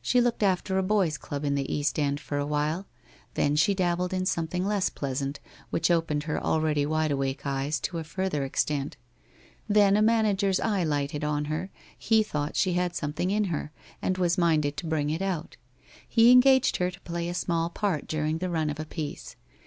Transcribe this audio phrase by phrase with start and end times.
[0.00, 2.86] She looked after a boys' club in the East End for a while,
[3.34, 8.04] then she dabbled in something less pleasant, which opened her already wideawake eyes to a
[8.04, 8.96] farther extent.
[9.68, 11.68] Then a manager's eve lighted on her,
[11.98, 13.70] he thought she had something in her,
[14.00, 15.58] and was minded to bring it out.
[16.16, 19.36] lie engaged her to play a small part dur ing the run of a piece.